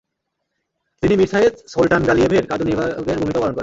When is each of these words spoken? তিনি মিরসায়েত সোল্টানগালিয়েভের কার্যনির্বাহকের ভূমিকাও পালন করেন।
তিনি 1.03 1.13
মিরসায়েত 1.15 1.55
সোল্টানগালিয়েভের 1.73 2.45
কার্যনির্বাহকের 2.47 3.19
ভূমিকাও 3.21 3.41
পালন 3.43 3.53
করেন। 3.53 3.59